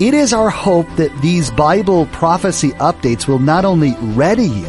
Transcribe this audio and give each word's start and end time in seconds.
It 0.00 0.12
is 0.12 0.32
our 0.32 0.50
hope 0.50 0.88
that 0.96 1.16
these 1.22 1.52
Bible 1.52 2.06
prophecy 2.06 2.70
updates 2.72 3.28
will 3.28 3.38
not 3.38 3.64
only 3.64 3.94
ready 4.00 4.48
you 4.48 4.66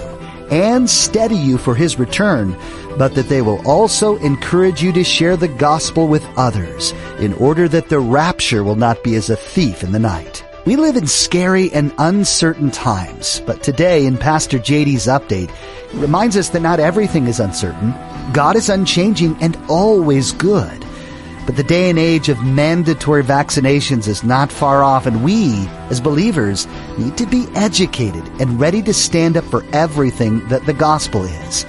and 0.52 0.88
steady 0.88 1.36
you 1.36 1.58
for 1.58 1.74
His 1.74 1.98
return, 1.98 2.56
but 3.00 3.16
that 3.16 3.28
they 3.28 3.42
will 3.42 3.60
also 3.68 4.18
encourage 4.18 4.84
you 4.84 4.92
to 4.92 5.04
share 5.04 5.36
the 5.36 5.48
gospel 5.48 6.08
with 6.08 6.24
others 6.38 6.92
in 7.18 7.34
order 7.34 7.68
that 7.68 7.90
the 7.90 8.00
rapture 8.00 8.64
will 8.64 8.76
not 8.76 9.04
be 9.04 9.16
as 9.16 9.32
a 9.32 9.36
thief 9.36 9.82
in 9.82 9.94
the 9.94 10.00
night. 10.00 10.46
We 10.68 10.76
live 10.76 10.96
in 10.96 11.08
scary 11.08 11.72
and 11.74 11.92
uncertain 11.98 12.70
times, 12.70 13.42
but 13.48 13.64
today 13.64 14.06
in 14.06 14.18
Pastor 14.18 14.60
JD's 14.60 15.08
update, 15.08 15.50
it 15.50 15.96
reminds 15.96 16.38
us 16.38 16.50
that 16.50 16.62
not 16.62 16.80
everything 16.80 17.26
is 17.26 17.40
uncertain. 17.40 17.96
God 18.32 18.56
is 18.56 18.70
unchanging 18.70 19.38
and 19.42 19.58
always 19.70 20.34
good. 20.34 20.85
But 21.46 21.58
the 21.58 21.64
day 21.64 21.90
and 21.92 22.00
age 22.00 22.28
of 22.30 22.44
mandatory 22.44 23.24
vaccinations 23.24 24.08
is 24.08 24.24
not 24.24 24.52
far 24.52 24.84
off, 24.84 25.06
and 25.06 25.24
we, 25.24 25.68
as 25.92 26.02
believers, 26.02 26.68
need 26.98 27.18
to 27.18 27.28
be 27.28 27.48
educated 27.54 28.24
and 28.40 28.60
ready 28.60 28.82
to 28.82 28.94
stand 28.94 29.38
up 29.38 29.44
for 29.46 29.64
everything 29.72 30.48
that 30.48 30.66
the 30.66 30.74
gospel 30.74 31.24
is. 31.24 31.66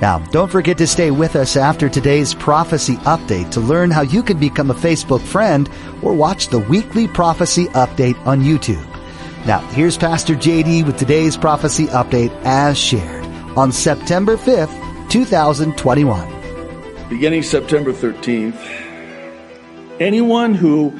Now, 0.00 0.20
don't 0.30 0.50
forget 0.50 0.78
to 0.78 0.86
stay 0.86 1.10
with 1.10 1.34
us 1.34 1.56
after 1.56 1.88
today's 1.88 2.32
prophecy 2.32 2.94
update 2.98 3.50
to 3.50 3.60
learn 3.60 3.90
how 3.90 4.02
you 4.02 4.22
can 4.22 4.38
become 4.38 4.70
a 4.70 4.74
Facebook 4.74 5.20
friend 5.20 5.68
or 6.02 6.14
watch 6.14 6.48
the 6.48 6.60
weekly 6.60 7.08
prophecy 7.08 7.66
update 7.68 8.24
on 8.24 8.42
YouTube. 8.42 8.86
Now, 9.44 9.58
here's 9.70 9.96
Pastor 9.96 10.34
JD 10.34 10.86
with 10.86 10.96
today's 10.96 11.36
prophecy 11.36 11.86
update 11.86 12.30
as 12.44 12.78
shared 12.78 13.24
on 13.56 13.72
September 13.72 14.36
5th, 14.36 15.10
2021. 15.10 17.08
Beginning 17.08 17.42
September 17.42 17.92
13th, 17.92 18.87
anyone 20.00 20.54
who 20.54 20.98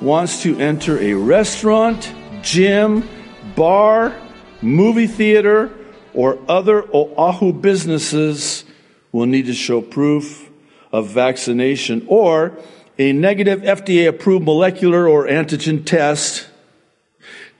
wants 0.00 0.42
to 0.42 0.58
enter 0.58 0.98
a 0.98 1.14
restaurant, 1.14 2.12
gym, 2.42 3.08
bar, 3.56 4.14
movie 4.62 5.06
theater, 5.06 5.70
or 6.14 6.38
other 6.48 6.82
Oahu 6.94 7.52
businesses 7.52 8.64
will 9.12 9.26
need 9.26 9.46
to 9.46 9.54
show 9.54 9.80
proof 9.80 10.48
of 10.92 11.08
vaccination 11.08 12.06
or 12.08 12.58
a 12.98 13.12
negative 13.12 13.60
FDA 13.60 14.08
approved 14.08 14.44
molecular 14.44 15.08
or 15.08 15.26
antigen 15.26 15.84
test 15.84 16.48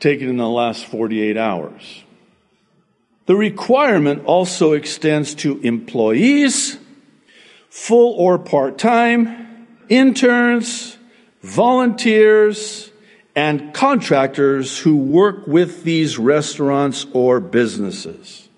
taken 0.00 0.28
in 0.28 0.36
the 0.36 0.48
last 0.48 0.86
48 0.86 1.36
hours. 1.36 2.04
The 3.26 3.36
requirement 3.36 4.24
also 4.24 4.72
extends 4.72 5.34
to 5.36 5.60
employees, 5.60 6.78
full 7.68 8.14
or 8.14 8.38
part 8.38 8.78
time, 8.78 9.57
interns, 9.88 10.96
volunteers, 11.42 12.90
and 13.34 13.72
contractors 13.72 14.78
who 14.78 14.96
work 14.96 15.46
with 15.46 15.84
these 15.84 16.18
restaurants 16.18 17.06
or 17.12 17.40
businesses. 17.40 18.48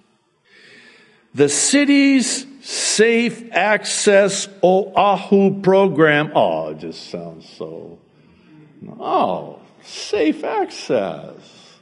The 1.34 1.48
city's 1.48 2.46
Safe 2.62 3.50
Access 3.52 4.48
Oahu 4.62 5.60
program. 5.62 6.32
Oh, 6.34 6.70
it 6.70 6.78
just 6.78 7.10
sounds 7.10 7.48
so. 7.48 7.98
Oh, 8.98 9.60
safe 9.82 10.44
access. 10.44 11.78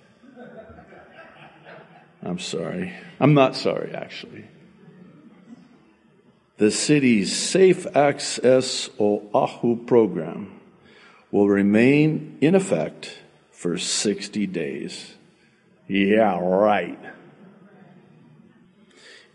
I'm 2.22 2.38
sorry. 2.38 2.92
I'm 3.20 3.34
not 3.34 3.56
sorry, 3.56 3.94
actually. 3.94 4.44
The 6.58 6.72
city's 6.72 7.34
Safe 7.36 7.86
Access 7.94 8.90
Oahu 8.98 9.76
program 9.86 10.60
will 11.30 11.48
remain 11.48 12.36
in 12.40 12.56
effect 12.56 13.16
for 13.52 13.78
60 13.78 14.44
days. 14.48 15.14
Yeah, 15.86 16.36
right. 16.40 16.98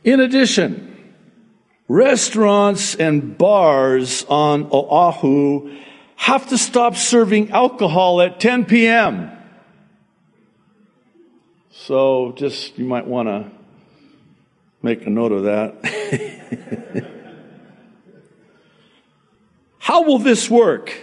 In 0.03 0.19
addition, 0.19 1.15
restaurants 1.87 2.93
and 2.95 3.37
bars 3.37 4.25
on 4.27 4.67
Oahu 4.69 5.77
have 6.17 6.49
to 6.49 6.57
stop 6.57 6.97
serving 6.97 7.51
alcohol 7.51 8.21
at 8.21 8.41
10 8.41 8.65
p.m. 8.65 9.31
So 11.71 12.33
just, 12.35 12.77
you 12.77 12.83
might 12.83 13.07
want 13.07 13.29
to 13.29 13.49
make 14.81 15.07
a 15.07 15.09
note 15.09 15.31
of 15.31 15.43
that. 15.43 16.39
How 19.83 20.03
will 20.03 20.19
this 20.19 20.49
work? 20.49 20.95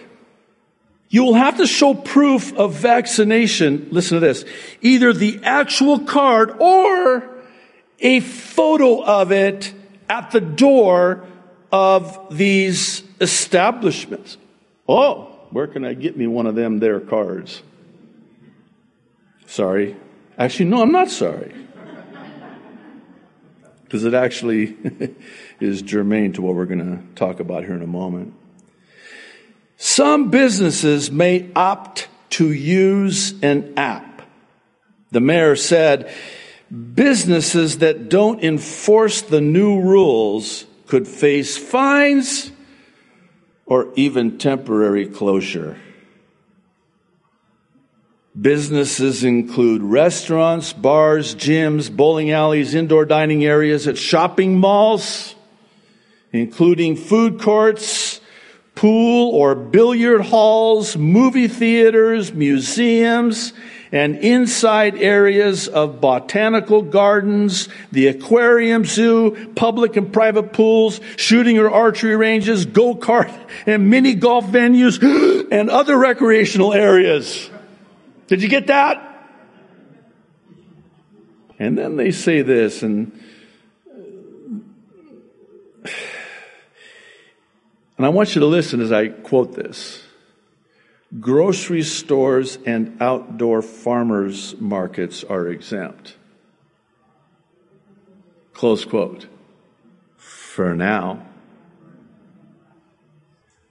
You 1.11 1.25
will 1.25 1.35
have 1.35 1.59
to 1.59 1.67
show 1.67 1.93
proof 1.93 2.55
of 2.55 2.73
vaccination. 2.73 3.89
Listen 3.91 4.15
to 4.15 4.21
this. 4.21 4.47
Either 4.81 5.13
the 5.13 5.39
actual 5.43 5.99
card 5.99 6.53
or 6.59 7.29
a 7.99 8.21
photo 8.21 9.05
of 9.05 9.33
it 9.33 9.75
at 10.09 10.31
the 10.31 10.41
door 10.41 11.27
of 11.71 12.35
these 12.35 13.03
establishments. 13.21 14.39
Oh, 14.89 15.25
where 15.51 15.67
can 15.67 15.85
I 15.85 15.93
get 15.93 16.17
me 16.17 16.27
one 16.27 16.47
of 16.47 16.55
them 16.55 16.79
there 16.79 17.01
cards? 17.01 17.63
Sorry. 19.45 19.95
Actually, 20.39 20.71
no, 20.71 20.81
I'm 20.81 20.93
not 20.93 21.11
sorry. 21.11 21.55
Because 23.85 24.07
it 24.07 24.15
actually 24.15 24.75
is 25.61 25.83
germane 25.83 26.33
to 26.33 26.41
what 26.41 26.55
we're 26.55 26.65
going 26.65 26.79
to 26.79 27.15
talk 27.15 27.41
about 27.41 27.65
here 27.65 27.75
in 27.75 27.83
a 27.83 27.87
moment. 27.87 28.37
Some 29.83 30.29
businesses 30.29 31.11
may 31.11 31.49
opt 31.57 32.09
to 32.31 32.53
use 32.53 33.33
an 33.43 33.73
app. 33.79 34.21
The 35.11 35.23
mayor 35.23 35.57
said, 35.57 36.13
businesses 36.71 37.79
that 37.79 38.11
don't 38.11 38.45
enforce 38.45 39.23
the 39.23 39.41
new 39.41 39.81
rules 39.81 40.67
could 40.87 41.09
face 41.09 41.57
fines 41.57 42.53
or 43.65 43.91
even 43.97 44.37
temporary 44.37 45.07
closure. 45.07 45.79
Businesses 48.39 49.25
include 49.25 49.81
restaurants, 49.81 50.75
bars, 50.75 51.35
gyms, 51.35 51.91
bowling 51.91 52.33
alleys, 52.33 52.75
indoor 52.75 53.07
dining 53.07 53.47
areas 53.47 53.89
at 53.89 53.97
shopping 53.97 54.59
malls, 54.59 55.35
including 56.33 56.97
food 56.97 57.41
courts, 57.41 58.20
pool 58.81 59.35
or 59.35 59.55
billiard 59.55 60.23
halls, 60.23 60.97
movie 60.97 61.49
theaters, 61.49 62.33
museums, 62.33 63.53
and 63.93 64.17
inside 64.17 64.97
areas 64.97 65.69
of 65.69 66.01
botanical 66.01 66.81
gardens, 66.81 67.69
the 67.93 68.07
aquarium 68.07 68.87
zoo, 68.87 69.53
public 69.55 69.97
and 69.97 70.11
private 70.11 70.55
pools, 70.55 70.99
shooting 71.17 71.59
or 71.59 71.71
archery 71.71 72.17
ranges, 72.17 72.65
go-kart 72.65 73.31
and 73.67 73.91
mini 73.91 74.15
golf 74.15 74.47
venues, 74.47 74.99
and 75.53 75.69
other 75.69 75.99
recreational 75.99 76.73
areas. 76.73 77.51
Did 78.29 78.43
you 78.43 78.49
get 78.49 78.69
that? 78.69 79.07
And 81.59 81.77
then 81.77 81.99
they 81.99 82.13
say 82.13 82.41
this, 82.41 82.83
and 82.83 83.13
and 88.01 88.07
I 88.07 88.09
want 88.09 88.35
you 88.35 88.41
to 88.41 88.47
listen 88.47 88.81
as 88.81 88.93
I 88.93 89.09
quote 89.09 89.55
this 89.55 90.03
grocery 91.21 91.83
stores 91.83 92.57
and 92.65 92.97
outdoor 92.99 93.61
farmers 93.61 94.59
markets 94.59 95.23
are 95.23 95.49
exempt. 95.49 96.17
Close 98.55 98.87
quote. 98.87 99.27
For 100.17 100.75
now. 100.75 101.27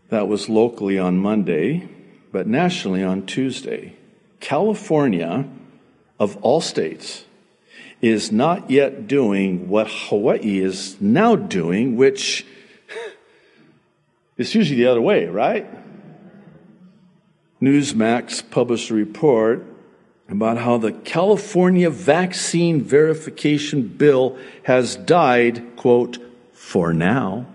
That 0.09 0.27
was 0.27 0.47
locally 0.47 0.99
on 0.99 1.17
Monday, 1.17 1.89
but 2.31 2.45
nationally 2.45 3.03
on 3.03 3.25
Tuesday. 3.25 3.95
California, 4.39 5.49
of 6.19 6.37
all 6.43 6.61
states, 6.61 7.25
is 7.99 8.31
not 8.31 8.69
yet 8.69 9.07
doing 9.07 9.69
what 9.69 9.87
Hawaii 9.89 10.59
is 10.59 11.01
now 11.01 11.35
doing, 11.35 11.95
which 11.97 12.45
is 14.39 14.55
usually 14.55 14.77
the 14.77 14.87
other 14.87 15.01
way, 15.01 15.25
right? 15.25 15.67
Newsmax 17.61 18.49
published 18.49 18.89
a 18.89 18.93
report 18.93 19.65
about 20.29 20.57
how 20.57 20.77
the 20.77 20.93
California 20.93 21.89
vaccine 21.89 22.81
verification 22.81 23.87
bill 23.87 24.37
has 24.63 24.95
died, 24.95 25.75
quote, 25.75 26.17
for 26.53 26.93
now. 26.93 27.45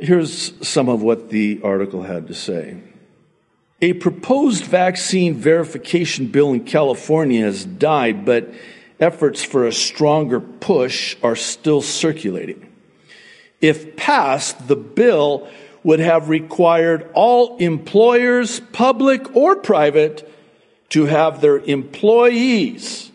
Here's 0.00 0.66
some 0.66 0.88
of 0.88 1.02
what 1.02 1.28
the 1.28 1.60
article 1.62 2.02
had 2.02 2.28
to 2.28 2.34
say. 2.34 2.80
A 3.82 3.92
proposed 3.94 4.64
vaccine 4.64 5.34
verification 5.34 6.26
bill 6.28 6.52
in 6.52 6.64
California 6.64 7.44
has 7.44 7.64
died, 7.64 8.24
but 8.24 8.52
efforts 8.98 9.44
for 9.44 9.66
a 9.66 9.72
stronger 9.72 10.40
push 10.40 11.16
are 11.22 11.36
still 11.36 11.82
circulating. 11.82 12.67
If 13.60 13.96
passed, 13.96 14.68
the 14.68 14.76
bill 14.76 15.48
would 15.82 16.00
have 16.00 16.28
required 16.28 17.08
all 17.14 17.56
employers, 17.58 18.60
public 18.72 19.34
or 19.34 19.56
private, 19.56 20.30
to 20.90 21.06
have 21.06 21.40
their 21.40 21.58
employees 21.58 23.10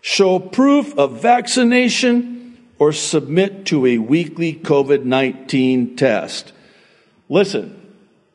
show 0.00 0.38
proof 0.38 0.96
of 0.98 1.22
vaccination 1.22 2.58
or 2.78 2.92
submit 2.92 3.64
to 3.66 3.86
a 3.86 3.98
weekly 3.98 4.54
COVID 4.54 5.04
19 5.04 5.96
test. 5.96 6.52
Listen, 7.28 7.80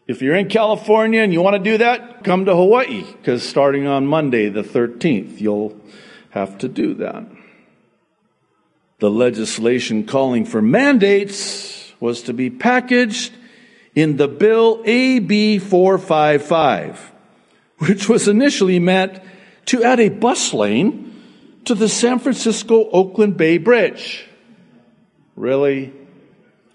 if 0.07 0.21
you're 0.21 0.35
in 0.35 0.50
California 0.50 1.21
and 1.21 1.31
you 1.31 1.41
want 1.41 1.56
to 1.56 1.71
do 1.71 1.77
that, 1.77 2.23
come 2.23 2.45
to 2.45 2.56
Hawaii, 2.56 3.03
because 3.03 3.47
starting 3.47 3.85
on 3.85 4.07
Monday, 4.07 4.50
the 4.50 4.63
13th, 4.63 5.39
you'll 5.39 5.79
have 6.31 6.57
to 6.57 6.67
do 6.67 6.95
that. 6.95 7.23
The 8.99 9.09
legislation 9.09 10.05
calling 10.05 10.45
for 10.45 10.61
mandates 10.61 11.93
was 11.99 12.23
to 12.23 12.33
be 12.33 12.49
packaged 12.49 13.33
in 13.95 14.17
the 14.17 14.27
bill 14.27 14.81
AB 14.85 15.59
455, 15.59 17.11
which 17.77 18.09
was 18.09 18.27
initially 18.27 18.79
meant 18.79 19.21
to 19.67 19.83
add 19.83 19.99
a 19.99 20.09
bus 20.09 20.53
lane 20.53 21.05
to 21.65 21.75
the 21.75 21.87
San 21.87 22.19
Francisco 22.19 22.89
Oakland 22.89 23.37
Bay 23.37 23.57
Bridge. 23.57 24.25
Really? 25.35 25.93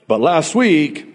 But 0.06 0.20
last 0.20 0.54
week, 0.54 1.06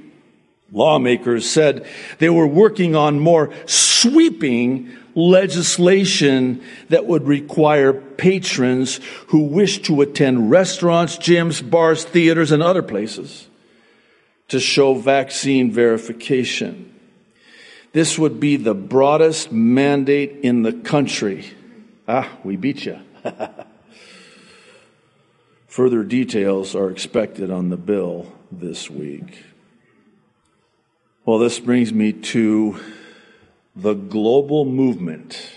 lawmakers 0.71 1.49
said 1.49 1.87
they 2.19 2.29
were 2.29 2.47
working 2.47 2.95
on 2.95 3.19
more 3.19 3.51
sweeping 3.65 4.95
legislation 5.19 6.63
that 6.89 7.05
would 7.05 7.27
require 7.27 7.93
patrons 7.93 8.99
who 9.27 9.43
wish 9.43 9.81
to 9.83 10.01
attend 10.01 10.49
restaurants, 10.49 11.17
gyms, 11.17 11.67
bars, 11.67 12.05
theaters, 12.05 12.51
and 12.51 12.63
other 12.63 12.81
places 12.81 13.47
to 14.47 14.59
show 14.59 14.93
vaccine 14.95 15.71
verification. 15.71 16.93
This 17.91 18.17
would 18.19 18.39
be 18.39 18.55
the 18.55 18.75
broadest 18.75 19.51
mandate 19.51 20.39
in 20.43 20.63
the 20.63 20.73
country. 20.73 21.45
Ah, 22.07 22.29
we 22.43 22.55
beat 22.55 22.85
you. 22.85 22.99
Further 25.67 26.03
details 26.03 26.75
are 26.75 26.89
expected 26.89 27.51
on 27.51 27.69
the 27.69 27.77
bill 27.77 28.31
this 28.51 28.89
week. 28.89 29.43
Well, 31.25 31.37
this 31.37 31.59
brings 31.59 31.93
me 31.93 32.13
to 32.13 32.79
the 33.81 33.93
global 33.93 34.65
movement 34.65 35.51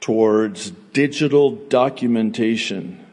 towards 0.00 0.70
digital 0.92 1.50
documentation 1.50 3.04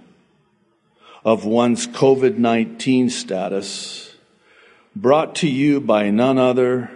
of 1.24 1.46
one's 1.46 1.88
COVID 1.88 2.38
19 2.38 3.10
status, 3.10 4.16
brought 4.96 5.36
to 5.36 5.50
you 5.50 5.80
by 5.80 6.10
none 6.10 6.38
other 6.38 6.92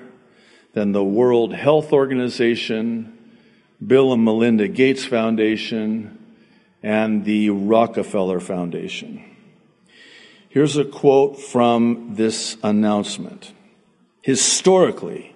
than 0.73 0.91
the 0.91 1.03
World 1.03 1.53
Health 1.53 1.93
Organization, 1.93 3.17
Bill 3.85 4.13
and 4.13 4.23
Melinda 4.23 4.67
Gates 4.67 5.05
Foundation, 5.05 6.19
and 6.83 7.25
the 7.25 7.49
Rockefeller 7.49 8.39
Foundation. 8.39 9.23
Here's 10.49 10.77
a 10.77 10.85
quote 10.85 11.39
from 11.39 12.15
this 12.15 12.57
announcement. 12.63 13.53
Historically, 14.21 15.33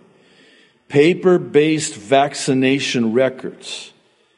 Paper 0.91 1.39
based 1.39 1.95
vaccination 1.95 3.13
records 3.13 3.93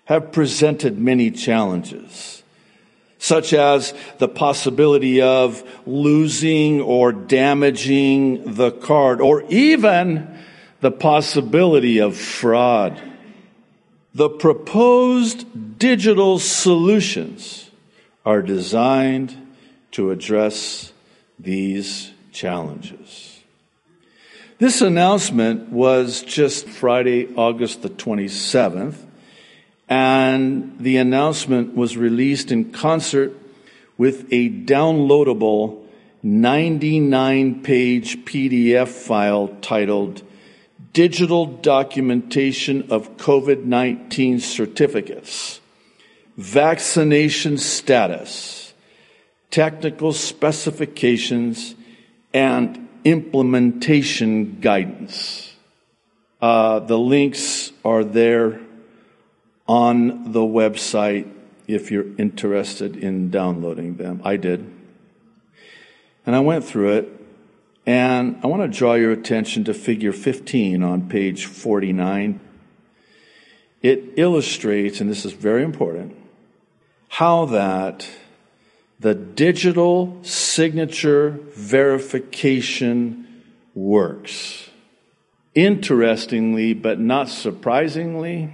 have 0.06 0.32
presented 0.32 1.00
many 1.00 1.32
challenges, 1.32 2.44
such 3.18 3.54
as 3.54 3.96
the 4.20 4.28
possibility 4.28 5.20
of 5.20 5.64
losing 5.88 6.80
or 6.80 7.12
damaging 7.12 8.54
the 8.54 8.70
card, 8.70 9.20
or 9.20 9.42
even 9.50 10.28
the 10.82 10.92
possibility 10.92 11.98
of 11.98 12.16
fraud. 12.16 13.02
The 14.14 14.30
proposed 14.30 15.80
digital 15.80 16.38
solutions 16.38 17.72
are 18.28 18.44
designed 18.44 19.36
to 19.94 20.12
address 20.12 20.94
these 21.40 22.12
challenges. 22.32 23.33
This 24.64 24.82
announcement 24.82 25.74
was 25.74 26.22
just 26.22 26.70
Friday, 26.70 27.28
August 27.36 27.82
the 27.82 27.90
27th, 27.90 28.96
and 29.90 30.80
the 30.80 30.96
announcement 30.96 31.76
was 31.76 31.98
released 31.98 32.50
in 32.50 32.72
concert 32.72 33.34
with 33.98 34.26
a 34.32 34.50
downloadable 34.50 35.84
99 36.24 37.62
page 37.62 38.24
PDF 38.24 38.88
file 38.88 39.50
titled 39.60 40.22
Digital 40.94 41.46
Documentation 41.46 42.90
of 42.90 43.18
COVID 43.18 43.66
19 43.66 44.40
Certificates, 44.40 45.60
Vaccination 46.38 47.58
Status, 47.58 48.74
Technical 49.52 50.14
Specifications, 50.14 51.76
and 52.34 52.83
implementation 53.04 54.60
guidance. 54.60 55.54
Uh, 56.42 56.80
the 56.80 56.98
links 56.98 57.72
are 57.86 58.04
there 58.04 58.60
on 59.68 60.32
the 60.32 60.42
website 60.42 61.32
if 61.68 61.92
you're 61.92 62.16
interested 62.18 62.98
in 62.98 63.30
downloading 63.30 63.96
them. 63.96 64.22
I 64.24 64.38
did. 64.38 64.70
And 66.26 66.36
I 66.36 66.40
went 66.40 66.66
through 66.66 66.94
it, 66.94 67.10
and 67.86 68.40
I 68.44 68.48
want 68.48 68.62
to 68.62 68.78
draw 68.78 68.94
your 68.94 69.12
attention 69.12 69.64
to 69.66 69.74
figure 69.74 70.14
15 70.14 70.84
on 70.84 71.10
page 71.10 71.46
49. 71.46 72.40
It 73.82 74.14
illustrates, 74.16 75.02
and 75.02 75.10
this 75.10 75.26
is 75.26 75.34
very 75.34 75.64
important, 75.64 76.16
how 77.10 77.46
that 77.46 78.08
the 79.04 79.14
digital 79.14 80.18
signature 80.22 81.38
verification 81.56 83.44
works. 83.76 84.70
Interestingly, 85.54 86.74
but 86.74 87.02
not 87.02 87.28
surprisingly, 87.28 88.54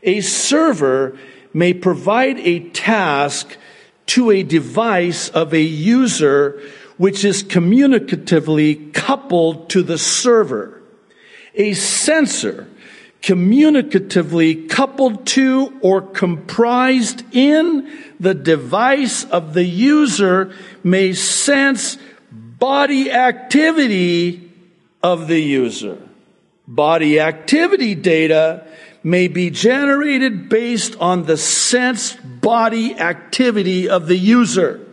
A 0.03 0.21
server 0.21 1.17
may 1.53 1.73
provide 1.73 2.37
a 2.39 2.59
task 2.69 3.57
to 4.05 4.29
a 4.29 4.43
device 4.43 5.29
of 5.29 5.51
a 5.53 5.61
user 5.61 6.61
which 6.97 7.25
is 7.25 7.43
communicatively 7.43 8.93
coupled 8.93 9.69
to 9.71 9.81
the 9.81 9.97
server. 9.97 10.81
A 11.55 11.73
sensor 11.73 12.67
communicatively 13.25 14.69
coupled 14.69 15.25
to 15.25 15.75
or 15.81 15.99
comprised 15.99 17.23
in 17.33 17.91
the 18.19 18.35
device 18.35 19.23
of 19.25 19.55
the 19.55 19.63
user 19.63 20.53
may 20.83 21.11
sense 21.11 21.97
body 22.31 23.11
activity 23.11 24.51
of 25.01 25.27
the 25.27 25.39
user. 25.39 25.97
Body 26.67 27.19
activity 27.19 27.95
data 27.95 28.63
may 29.03 29.27
be 29.27 29.49
generated 29.49 30.47
based 30.47 30.95
on 30.97 31.25
the 31.25 31.37
sensed 31.37 32.19
body 32.41 32.95
activity 32.95 33.89
of 33.89 34.05
the 34.05 34.17
user. 34.17 34.84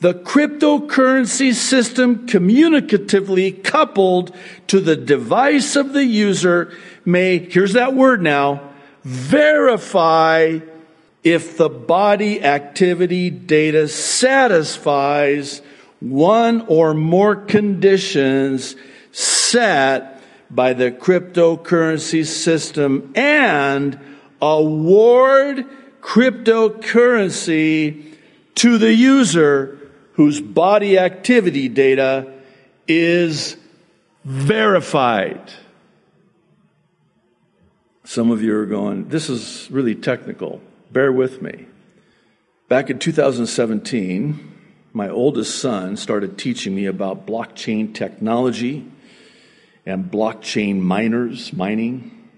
The 0.00 0.14
cryptocurrency 0.14 1.52
system 1.52 2.26
communicatively 2.26 3.62
coupled 3.62 4.34
to 4.68 4.80
the 4.80 4.96
device 4.96 5.76
of 5.76 5.92
the 5.92 6.04
user 6.04 6.72
may, 7.04 7.38
here's 7.38 7.74
that 7.74 7.94
word 7.94 8.22
now, 8.22 8.62
verify 9.04 10.60
if 11.22 11.58
the 11.58 11.68
body 11.68 12.42
activity 12.42 13.28
data 13.28 13.88
satisfies 13.88 15.60
one 16.00 16.62
or 16.62 16.94
more 16.94 17.36
conditions 17.36 18.74
set 19.12 20.22
by 20.50 20.72
the 20.72 20.90
cryptocurrency 20.90 22.24
system 22.24 23.12
and 23.14 24.00
award 24.40 25.66
cryptocurrency 26.00 28.14
to 28.54 28.78
the 28.78 28.94
user 28.94 29.79
whose 30.20 30.38
body 30.38 30.98
activity 30.98 31.66
data 31.66 32.30
is 32.86 33.56
verified. 34.22 35.50
Some 38.04 38.30
of 38.30 38.42
you 38.42 38.54
are 38.54 38.66
going, 38.66 39.08
this 39.08 39.30
is 39.30 39.66
really 39.70 39.94
technical. 39.94 40.60
Bear 40.92 41.10
with 41.10 41.40
me. 41.40 41.64
Back 42.68 42.90
in 42.90 42.98
2017, 42.98 44.58
my 44.92 45.08
oldest 45.08 45.58
son 45.58 45.96
started 45.96 46.36
teaching 46.36 46.74
me 46.74 46.84
about 46.84 47.26
blockchain 47.26 47.94
technology 47.94 48.86
and 49.86 50.10
blockchain 50.10 50.80
miners, 50.80 51.50
mining. 51.54 52.28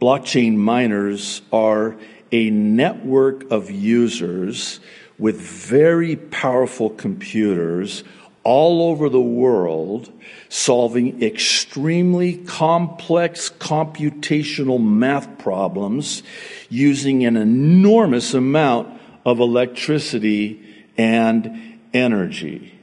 Blockchain 0.00 0.56
miners 0.56 1.42
are 1.52 1.96
a 2.32 2.48
network 2.48 3.50
of 3.50 3.70
users 3.70 4.80
with 5.20 5.38
very 5.38 6.16
powerful 6.16 6.90
computers 6.90 8.02
all 8.42 8.90
over 8.90 9.10
the 9.10 9.20
world 9.20 10.10
solving 10.48 11.22
extremely 11.22 12.38
complex 12.38 13.50
computational 13.50 14.82
math 14.82 15.38
problems 15.38 16.22
using 16.70 17.24
an 17.26 17.36
enormous 17.36 18.32
amount 18.32 18.88
of 19.26 19.40
electricity 19.40 20.64
and 20.96 21.78
energy. 21.92 22.74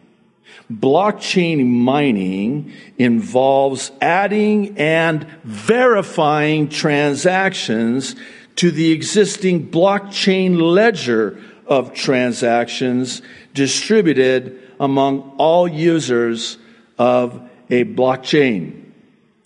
Blockchain 0.72 1.66
mining 1.66 2.72
involves 2.98 3.92
adding 4.00 4.78
and 4.78 5.26
verifying 5.44 6.70
transactions 6.70 8.16
to 8.58 8.70
the 8.70 8.92
existing 8.92 9.70
blockchain 9.72 10.60
ledger 10.62 11.42
of 11.68 11.94
transactions 11.94 13.22
distributed 13.54 14.62
among 14.80 15.36
all 15.38 15.68
users 15.68 16.58
of 16.98 17.42
a 17.70 17.84
blockchain. 17.84 18.84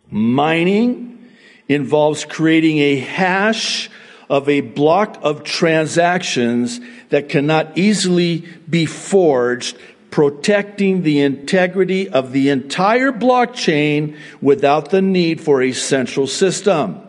Mining 0.10 1.30
involves 1.68 2.26
creating 2.26 2.80
a 2.80 2.98
hash 2.98 3.90
of 4.30 4.48
a 4.48 4.62
block 4.62 5.18
of 5.22 5.44
transactions 5.44 6.80
that 7.10 7.30
cannot 7.30 7.78
easily 7.78 8.46
be 8.70 8.86
forged, 8.86 9.78
protecting 10.10 11.04
the 11.04 11.22
integrity 11.22 12.10
of 12.10 12.32
the 12.32 12.50
entire 12.50 13.12
blockchain 13.12 14.18
without 14.42 14.90
the 14.90 15.02
need 15.02 15.40
for 15.42 15.62
a 15.62 15.72
central 15.72 16.28
system. 16.28 17.02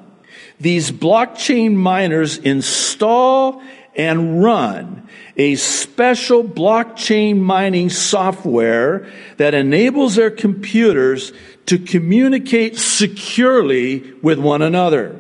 These 0.61 0.93
blockchain 0.93 1.75
miners 1.75 2.39
install 2.39 3.63
and 3.95 4.43
run 4.43 5.09
a 5.37 5.55
special 5.57 6.45
blockchain 6.45 7.39
mining 7.39 7.91
software 7.91 9.11
that 9.37 9.55
enables 9.55 10.15
their 10.15 10.31
computers 10.31 11.33
to 11.67 11.79
communicate 11.79 12.79
securely 12.79 14.13
with 14.23 14.39
one 14.39 14.63
another. 14.63 15.17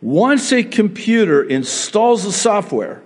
Once 0.00 0.52
a 0.52 0.62
computer 0.62 1.42
installs 1.42 2.24
the 2.24 2.32
software, 2.32 3.02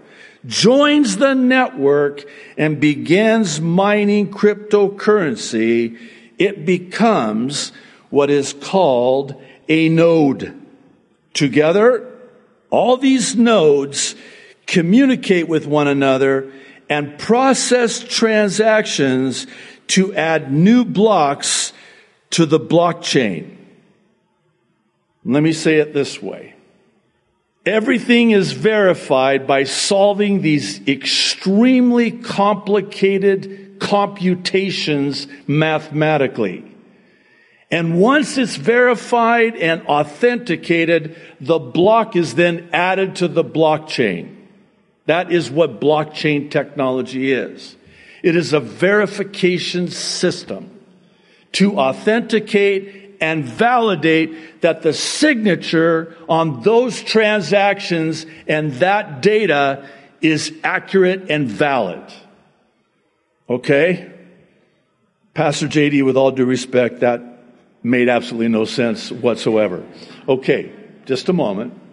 joins 0.46 1.16
the 1.16 1.34
network, 1.34 2.24
and 2.56 2.80
begins 2.80 3.60
mining 3.60 4.30
cryptocurrency, 4.30 5.98
it 6.38 6.64
becomes 6.64 7.72
what 8.10 8.30
is 8.30 8.52
called 8.52 9.40
a 9.68 9.88
node. 9.88 10.60
Together, 11.34 12.10
all 12.70 12.96
these 12.96 13.36
nodes 13.36 14.14
communicate 14.68 15.48
with 15.48 15.66
one 15.66 15.88
another, 15.88 16.52
and 16.88 17.18
process 17.18 17.98
transactions 17.98 19.48
to 19.88 20.14
add 20.14 20.52
new 20.52 20.84
blocks 20.84 21.72
to 22.30 22.46
the 22.46 22.60
blockchain. 22.60 23.56
Let 25.24 25.42
me 25.42 25.52
say 25.52 25.78
it 25.78 25.92
this 25.92 26.22
way. 26.22 26.54
Everything 27.66 28.30
is 28.30 28.52
verified 28.52 29.46
by 29.46 29.64
solving 29.64 30.42
these 30.42 30.86
extremely 30.86 32.10
complicated 32.10 33.78
computations 33.80 35.26
mathematically. 35.46 36.64
And 37.70 38.00
once 38.00 38.38
it's 38.38 38.56
verified 38.56 39.56
and 39.56 39.82
authenticated, 39.86 41.16
the 41.40 41.58
block 41.58 42.16
is 42.16 42.34
then 42.34 42.70
added 42.72 43.16
to 43.16 43.28
the 43.28 43.44
blockchain. 43.44 44.37
That 45.08 45.32
is 45.32 45.50
what 45.50 45.80
blockchain 45.80 46.50
technology 46.50 47.32
is. 47.32 47.76
It 48.22 48.36
is 48.36 48.52
a 48.52 48.60
verification 48.60 49.88
system 49.88 50.70
to 51.52 51.78
authenticate 51.78 53.16
and 53.18 53.42
validate 53.42 54.60
that 54.60 54.82
the 54.82 54.92
signature 54.92 56.14
on 56.28 56.60
those 56.60 57.02
transactions 57.02 58.26
and 58.46 58.74
that 58.74 59.22
data 59.22 59.88
is 60.20 60.52
accurate 60.62 61.30
and 61.30 61.48
valid. 61.48 62.02
Okay? 63.48 64.12
Pastor 65.32 65.68
JD, 65.68 66.04
with 66.04 66.18
all 66.18 66.32
due 66.32 66.44
respect, 66.44 67.00
that 67.00 67.22
made 67.82 68.10
absolutely 68.10 68.48
no 68.48 68.66
sense 68.66 69.10
whatsoever. 69.10 69.86
Okay, 70.28 70.70
just 71.06 71.30
a 71.30 71.32
moment. 71.32 71.87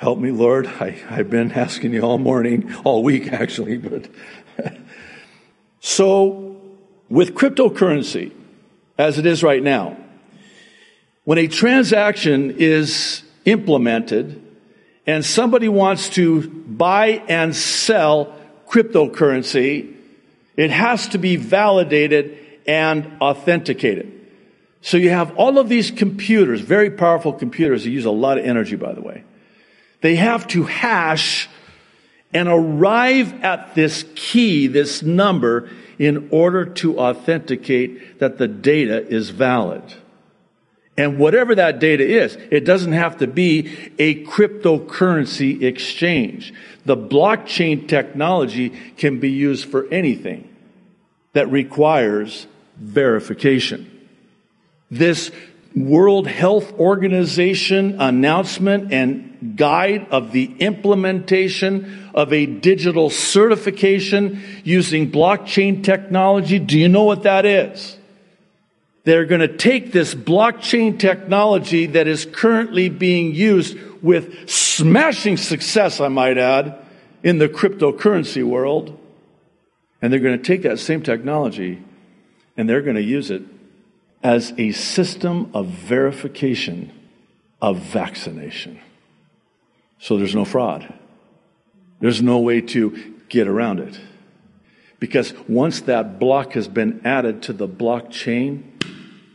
Help 0.00 0.18
me, 0.18 0.30
Lord. 0.30 0.66
I, 0.66 0.98
I've 1.10 1.28
been 1.28 1.52
asking 1.52 1.92
you 1.92 2.00
all 2.00 2.16
morning, 2.16 2.74
all 2.84 3.02
week 3.02 3.34
actually, 3.34 3.76
but. 3.76 4.08
so, 5.80 6.58
with 7.10 7.34
cryptocurrency, 7.34 8.32
as 8.96 9.18
it 9.18 9.26
is 9.26 9.42
right 9.42 9.62
now, 9.62 9.98
when 11.24 11.36
a 11.36 11.48
transaction 11.48 12.52
is 12.52 13.22
implemented 13.44 14.42
and 15.06 15.22
somebody 15.22 15.68
wants 15.68 16.08
to 16.10 16.48
buy 16.48 17.22
and 17.28 17.54
sell 17.54 18.34
cryptocurrency, 18.68 19.96
it 20.56 20.70
has 20.70 21.08
to 21.08 21.18
be 21.18 21.36
validated 21.36 22.38
and 22.66 23.18
authenticated. 23.20 24.10
So 24.80 24.96
you 24.96 25.10
have 25.10 25.36
all 25.36 25.58
of 25.58 25.68
these 25.68 25.90
computers, 25.90 26.62
very 26.62 26.90
powerful 26.90 27.34
computers 27.34 27.84
that 27.84 27.90
use 27.90 28.06
a 28.06 28.10
lot 28.10 28.38
of 28.38 28.46
energy, 28.46 28.76
by 28.76 28.94
the 28.94 29.02
way. 29.02 29.24
They 30.00 30.16
have 30.16 30.46
to 30.48 30.64
hash 30.64 31.48
and 32.32 32.48
arrive 32.48 33.42
at 33.42 33.74
this 33.74 34.04
key, 34.14 34.66
this 34.66 35.02
number, 35.02 35.68
in 35.98 36.28
order 36.30 36.64
to 36.64 36.98
authenticate 36.98 38.18
that 38.20 38.38
the 38.38 38.48
data 38.48 39.06
is 39.06 39.30
valid. 39.30 39.82
And 40.96 41.18
whatever 41.18 41.54
that 41.54 41.78
data 41.78 42.06
is, 42.06 42.36
it 42.50 42.64
doesn't 42.64 42.92
have 42.92 43.18
to 43.18 43.26
be 43.26 43.74
a 43.98 44.24
cryptocurrency 44.24 45.62
exchange. 45.62 46.52
The 46.84 46.96
blockchain 46.96 47.88
technology 47.88 48.70
can 48.96 49.18
be 49.18 49.30
used 49.30 49.70
for 49.70 49.86
anything 49.88 50.48
that 51.32 51.50
requires 51.50 52.46
verification. 52.76 54.08
This 54.90 55.30
World 55.74 56.26
Health 56.26 56.72
Organization 56.72 58.00
announcement 58.00 58.92
and 58.92 59.56
guide 59.56 60.08
of 60.10 60.32
the 60.32 60.52
implementation 60.58 62.10
of 62.12 62.32
a 62.32 62.46
digital 62.46 63.08
certification 63.08 64.42
using 64.64 65.12
blockchain 65.12 65.84
technology. 65.84 66.58
Do 66.58 66.78
you 66.78 66.88
know 66.88 67.04
what 67.04 67.22
that 67.22 67.46
is? 67.46 67.96
They're 69.04 69.24
going 69.24 69.40
to 69.40 69.56
take 69.56 69.92
this 69.92 70.14
blockchain 70.14 70.98
technology 70.98 71.86
that 71.86 72.06
is 72.06 72.26
currently 72.26 72.88
being 72.88 73.34
used 73.34 73.78
with 74.02 74.50
smashing 74.50 75.36
success, 75.36 76.00
I 76.00 76.08
might 76.08 76.36
add, 76.36 76.76
in 77.22 77.38
the 77.38 77.48
cryptocurrency 77.48 78.44
world. 78.44 78.98
And 80.02 80.12
they're 80.12 80.20
going 80.20 80.38
to 80.38 80.44
take 80.44 80.62
that 80.62 80.78
same 80.80 81.02
technology 81.02 81.82
and 82.56 82.68
they're 82.68 82.82
going 82.82 82.96
to 82.96 83.02
use 83.02 83.30
it 83.30 83.42
as 84.22 84.52
a 84.58 84.72
system 84.72 85.50
of 85.54 85.66
verification 85.66 86.92
of 87.60 87.78
vaccination. 87.78 88.80
So 89.98 90.16
there's 90.16 90.34
no 90.34 90.44
fraud. 90.44 90.92
There's 92.00 92.22
no 92.22 92.38
way 92.38 92.60
to 92.62 93.14
get 93.28 93.46
around 93.46 93.80
it. 93.80 94.00
Because 94.98 95.32
once 95.48 95.80
that 95.82 96.18
block 96.18 96.52
has 96.52 96.68
been 96.68 97.00
added 97.04 97.42
to 97.44 97.52
the 97.52 97.68
blockchain, 97.68 98.62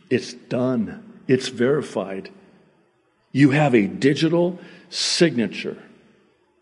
it's 0.10 0.34
done. 0.34 1.20
It's 1.28 1.48
verified. 1.50 2.30
You 3.32 3.52
have 3.52 3.74
a 3.74 3.88
digital 3.88 4.60
signature 4.90 5.82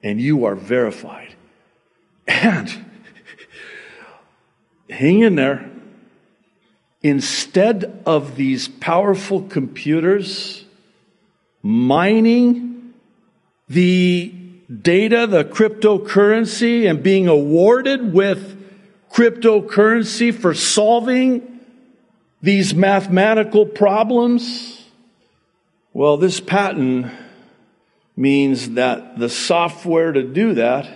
and 0.02 0.20
you 0.20 0.46
are 0.46 0.56
verified. 0.56 1.36
And 2.28 2.86
hang 4.90 5.20
in 5.20 5.36
there. 5.36 5.70
Instead 7.04 8.02
of 8.06 8.38
these 8.38 8.68
powerful 8.68 9.44
computers 9.44 10.64
mining 11.62 12.94
the 13.68 14.34
data, 14.82 15.28
the 15.28 15.44
cryptocurrency, 15.44 16.90
and 16.90 17.04
being 17.04 17.28
awarded 17.28 18.14
with 18.14 18.60
cryptocurrency 19.12 20.34
for 20.34 20.54
solving 20.54 21.60
these 22.42 22.74
mathematical 22.74 23.66
problems? 23.66 24.86
Well, 25.94 26.18
this 26.18 26.40
patent 26.40 27.12
means 28.16 28.72
that 28.72 29.18
the 29.18 29.30
software 29.30 30.12
to 30.12 30.24
do 30.24 30.56
that 30.56 30.90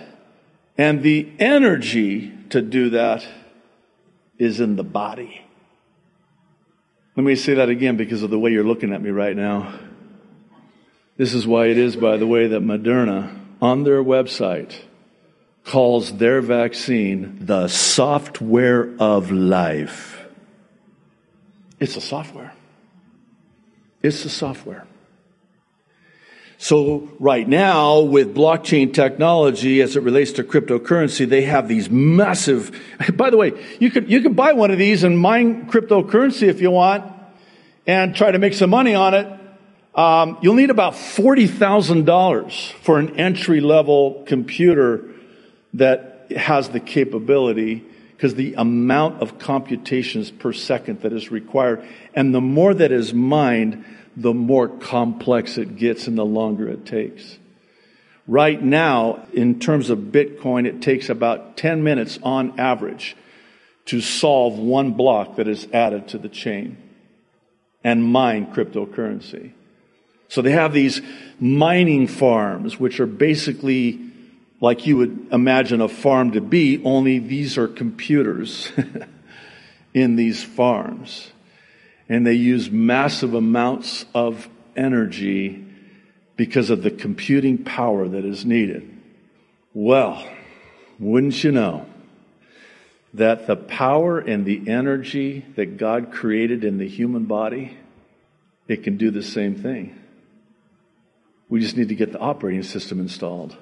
and 0.76 1.02
the 1.02 1.28
energy 1.38 2.32
to 2.50 2.60
do 2.60 2.90
that 2.90 3.26
is 4.38 4.60
in 4.60 4.76
the 4.76 4.84
body. 4.84 5.42
Let 7.18 7.24
me 7.24 7.34
say 7.34 7.54
that 7.54 7.68
again 7.68 7.96
because 7.96 8.22
of 8.22 8.30
the 8.30 8.38
way 8.38 8.52
you're 8.52 8.62
looking 8.62 8.92
at 8.92 9.02
me 9.02 9.10
right 9.10 9.34
now. 9.34 9.76
This 11.16 11.34
is 11.34 11.48
why 11.48 11.66
it 11.66 11.76
is, 11.76 11.96
by 11.96 12.16
the 12.16 12.28
way, 12.28 12.46
that 12.46 12.62
Moderna 12.62 13.36
on 13.60 13.82
their 13.82 14.04
website 14.04 14.76
calls 15.64 16.16
their 16.18 16.40
vaccine 16.40 17.44
the 17.44 17.66
software 17.66 18.94
of 19.00 19.32
life. 19.32 20.24
It's 21.80 21.96
a 21.96 22.00
software. 22.00 22.52
It's 24.00 24.22
the 24.22 24.30
software. 24.30 24.86
So 26.60 27.08
right 27.20 27.48
now, 27.48 28.00
with 28.00 28.34
blockchain 28.34 28.92
technology, 28.92 29.80
as 29.80 29.94
it 29.94 30.02
relates 30.02 30.32
to 30.32 30.44
cryptocurrency, 30.44 31.26
they 31.26 31.42
have 31.42 31.68
these 31.68 31.88
massive, 31.88 32.76
by 33.14 33.30
the 33.30 33.36
way, 33.36 33.52
you 33.78 33.92
can, 33.92 34.08
you 34.08 34.20
can 34.20 34.34
buy 34.34 34.52
one 34.52 34.72
of 34.72 34.78
these 34.78 35.04
and 35.04 35.16
mine 35.16 35.70
cryptocurrency 35.70 36.48
if 36.48 36.60
you 36.60 36.72
want 36.72 37.12
and 37.86 38.14
try 38.14 38.32
to 38.32 38.40
make 38.40 38.54
some 38.54 38.70
money 38.70 38.96
on 38.96 39.14
it. 39.14 39.32
Um, 39.94 40.38
you'll 40.42 40.54
need 40.54 40.70
about 40.70 40.94
$40,000 40.94 42.72
for 42.82 42.98
an 42.98 43.16
entry 43.16 43.60
level 43.60 44.24
computer 44.26 45.14
that 45.74 46.26
has 46.36 46.70
the 46.70 46.80
capability 46.80 47.84
because 48.16 48.34
the 48.34 48.54
amount 48.54 49.22
of 49.22 49.38
computations 49.38 50.32
per 50.32 50.52
second 50.52 51.02
that 51.02 51.12
is 51.12 51.30
required 51.30 51.86
and 52.14 52.34
the 52.34 52.40
more 52.40 52.74
that 52.74 52.90
is 52.90 53.14
mined, 53.14 53.84
the 54.18 54.34
more 54.34 54.68
complex 54.68 55.58
it 55.58 55.76
gets 55.76 56.08
and 56.08 56.18
the 56.18 56.24
longer 56.24 56.68
it 56.68 56.84
takes. 56.84 57.38
Right 58.26 58.60
now, 58.60 59.26
in 59.32 59.60
terms 59.60 59.90
of 59.90 59.98
Bitcoin, 59.98 60.66
it 60.66 60.82
takes 60.82 61.08
about 61.08 61.56
10 61.56 61.84
minutes 61.84 62.18
on 62.22 62.58
average 62.58 63.16
to 63.86 64.00
solve 64.00 64.58
one 64.58 64.92
block 64.92 65.36
that 65.36 65.46
is 65.46 65.68
added 65.72 66.08
to 66.08 66.18
the 66.18 66.28
chain 66.28 66.76
and 67.84 68.04
mine 68.04 68.52
cryptocurrency. 68.52 69.52
So 70.28 70.42
they 70.42 70.50
have 70.50 70.74
these 70.74 71.00
mining 71.38 72.08
farms, 72.08 72.78
which 72.78 73.00
are 73.00 73.06
basically 73.06 74.00
like 74.60 74.86
you 74.86 74.96
would 74.96 75.28
imagine 75.30 75.80
a 75.80 75.88
farm 75.88 76.32
to 76.32 76.40
be, 76.40 76.82
only 76.84 77.20
these 77.20 77.56
are 77.56 77.68
computers 77.68 78.72
in 79.94 80.16
these 80.16 80.42
farms 80.42 81.30
and 82.08 82.26
they 82.26 82.34
use 82.34 82.70
massive 82.70 83.34
amounts 83.34 84.06
of 84.14 84.48
energy 84.76 85.64
because 86.36 86.70
of 86.70 86.82
the 86.82 86.90
computing 86.90 87.58
power 87.64 88.08
that 88.08 88.24
is 88.24 88.44
needed. 88.44 88.88
Well, 89.74 90.26
wouldn't 90.98 91.42
you 91.44 91.52
know 91.52 91.86
that 93.14 93.46
the 93.46 93.56
power 93.56 94.18
and 94.18 94.44
the 94.44 94.68
energy 94.68 95.44
that 95.56 95.76
God 95.76 96.12
created 96.12 96.64
in 96.64 96.78
the 96.78 96.88
human 96.88 97.24
body, 97.24 97.76
it 98.66 98.82
can 98.82 98.96
do 98.96 99.10
the 99.10 99.22
same 99.22 99.54
thing. 99.54 99.98
We 101.48 101.60
just 101.60 101.76
need 101.76 101.88
to 101.88 101.94
get 101.94 102.12
the 102.12 102.18
operating 102.18 102.62
system 102.62 103.00
installed. 103.00 103.56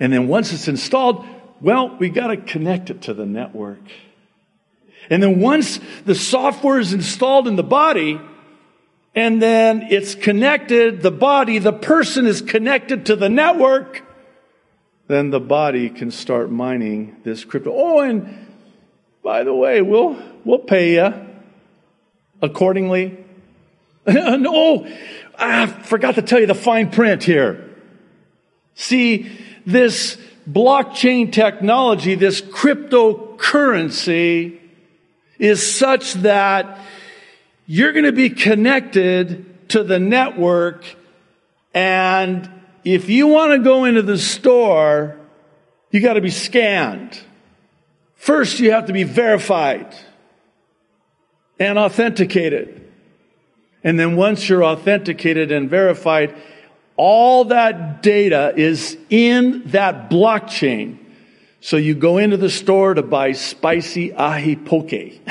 And 0.00 0.12
then 0.12 0.28
once 0.28 0.52
it's 0.52 0.68
installed, 0.68 1.24
well, 1.60 1.96
we 1.98 2.08
got 2.08 2.28
to 2.28 2.36
connect 2.36 2.90
it 2.90 3.02
to 3.02 3.14
the 3.14 3.26
network. 3.26 3.80
And 5.10 5.22
then 5.22 5.40
once 5.40 5.80
the 6.04 6.14
software 6.14 6.78
is 6.78 6.92
installed 6.92 7.48
in 7.48 7.56
the 7.56 7.62
body, 7.62 8.20
and 9.14 9.42
then 9.42 9.88
it's 9.90 10.14
connected, 10.14 11.02
the 11.02 11.10
body, 11.10 11.58
the 11.58 11.72
person 11.72 12.26
is 12.26 12.40
connected 12.40 13.06
to 13.06 13.16
the 13.16 13.28
network, 13.28 14.02
then 15.08 15.30
the 15.30 15.40
body 15.40 15.90
can 15.90 16.10
start 16.10 16.50
mining 16.50 17.16
this 17.24 17.44
crypto. 17.44 17.72
Oh, 17.74 18.00
and 18.00 18.46
by 19.22 19.44
the 19.44 19.52
way, 19.52 19.82
we'll, 19.82 20.16
we'll 20.44 20.60
pay 20.60 20.94
you 20.94 21.12
accordingly. 22.40 23.18
no, 24.06 24.86
I 25.38 25.66
forgot 25.66 26.14
to 26.14 26.22
tell 26.22 26.40
you 26.40 26.46
the 26.46 26.54
fine 26.54 26.90
print 26.90 27.22
here. 27.22 27.68
See, 28.74 29.30
this 29.66 30.16
blockchain 30.48 31.30
technology, 31.30 32.14
this 32.14 32.40
cryptocurrency, 32.40 34.61
is 35.42 35.74
such 35.76 36.14
that 36.14 36.78
you're 37.66 37.92
going 37.92 38.04
to 38.04 38.12
be 38.12 38.30
connected 38.30 39.68
to 39.68 39.82
the 39.82 39.98
network 39.98 40.84
and 41.74 42.48
if 42.84 43.08
you 43.08 43.28
want 43.28 43.52
to 43.52 43.58
go 43.58 43.84
into 43.84 44.02
the 44.02 44.18
store, 44.18 45.16
you 45.90 46.00
got 46.00 46.14
to 46.14 46.20
be 46.20 46.30
scanned. 46.30 47.18
First, 48.14 48.60
you 48.60 48.72
have 48.72 48.86
to 48.86 48.92
be 48.92 49.04
verified 49.04 49.94
and 51.58 51.78
authenticated. 51.78 52.92
And 53.84 53.98
then 53.98 54.16
once 54.16 54.48
you're 54.48 54.64
authenticated 54.64 55.52
and 55.52 55.68
verified, 55.70 56.34
all 56.96 57.46
that 57.46 58.02
data 58.02 58.52
is 58.56 58.96
in 59.10 59.62
that 59.66 60.10
blockchain. 60.10 60.98
So 61.64 61.76
you 61.76 61.94
go 61.94 62.18
into 62.18 62.36
the 62.36 62.50
store 62.50 62.92
to 62.92 63.02
buy 63.02 63.32
spicy 63.32 64.12
ahi 64.12 64.56
poke. 64.56 64.90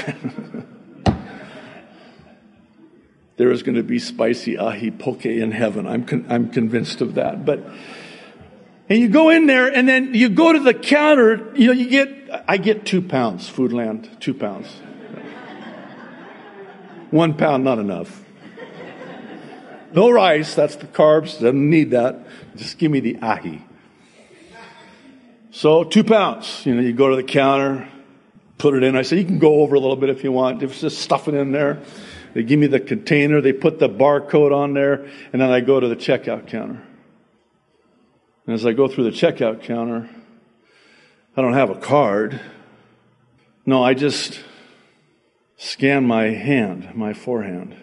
there 3.35 3.51
is 3.51 3.63
going 3.63 3.75
to 3.75 3.83
be 3.83 3.99
spicy 3.99 4.57
ahi 4.57 4.91
poke 4.91 5.25
in 5.25 5.51
heaven. 5.51 5.85
I'm, 5.85 6.05
con- 6.05 6.25
I'm 6.29 6.49
convinced 6.49 7.01
of 7.01 7.15
that. 7.15 7.45
But, 7.45 7.59
and 8.87 8.97
you 8.97 9.09
go 9.09 9.29
in 9.29 9.45
there 9.45 9.67
and 9.67 9.89
then 9.89 10.13
you 10.13 10.29
go 10.29 10.53
to 10.53 10.59
the 10.59 10.73
counter, 10.73 11.51
you 11.53 11.67
know, 11.67 11.73
you 11.73 11.89
get, 11.89 12.45
I 12.47 12.55
get 12.55 12.85
two 12.85 13.01
pounds, 13.01 13.51
Foodland, 13.51 14.21
two 14.21 14.33
pounds. 14.33 14.67
One 17.11 17.33
pound, 17.33 17.65
not 17.65 17.77
enough. 17.77 18.23
No 19.93 20.09
rice, 20.09 20.55
that's 20.55 20.77
the 20.77 20.87
carbs, 20.87 21.33
doesn't 21.33 21.69
need 21.69 21.91
that. 21.91 22.25
Just 22.55 22.77
give 22.77 22.89
me 22.89 23.01
the 23.01 23.17
ahi. 23.21 23.65
So 25.51 25.83
two 25.83 26.03
pounds. 26.03 26.65
You 26.65 26.75
know, 26.75 26.81
you 26.81 26.93
go 26.93 27.09
to 27.09 27.15
the 27.15 27.23
counter, 27.23 27.87
put 28.57 28.73
it 28.73 28.83
in. 28.83 28.95
I 28.95 29.01
said, 29.01 29.19
you 29.19 29.25
can 29.25 29.39
go 29.39 29.61
over 29.61 29.75
a 29.75 29.79
little 29.79 29.97
bit 29.97 30.09
if 30.09 30.23
you 30.23 30.31
want. 30.31 30.59
Just 30.59 30.99
stuff 30.99 31.27
it 31.27 31.33
in 31.33 31.51
there. 31.51 31.81
They 32.33 32.43
give 32.43 32.59
me 32.59 32.67
the 32.67 32.79
container, 32.79 33.41
they 33.41 33.51
put 33.51 33.79
the 33.79 33.89
barcode 33.89 34.55
on 34.55 34.73
there, 34.73 35.05
and 35.33 35.41
then 35.41 35.51
I 35.51 35.59
go 35.59 35.79
to 35.79 35.87
the 35.89 35.97
checkout 35.97 36.47
counter. 36.47 36.81
And 38.45 38.55
as 38.55 38.65
I 38.65 38.71
go 38.71 38.87
through 38.87 39.03
the 39.05 39.17
checkout 39.17 39.63
counter, 39.63 40.09
I 41.35 41.41
don't 41.41 41.53
have 41.53 41.69
a 41.69 41.75
card. 41.75 42.39
No, 43.65 43.83
I 43.83 43.93
just 43.93 44.39
scan 45.57 46.07
my 46.07 46.27
hand, 46.27 46.95
my 46.95 47.13
forehand, 47.13 47.75